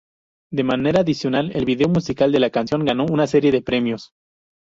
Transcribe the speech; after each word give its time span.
De 0.51 0.63
manera 0.63 1.01
adicional, 1.01 1.51
el 1.55 1.63
video 1.65 1.87
musical 1.87 2.31
de 2.31 2.39
la 2.39 2.49
canción 2.49 2.83
ganó 2.85 3.05
una 3.07 3.27
serie 3.27 3.51
de 3.51 3.61
premios. 3.61 4.13